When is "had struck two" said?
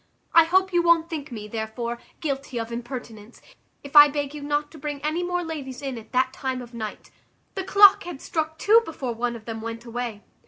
8.03-8.81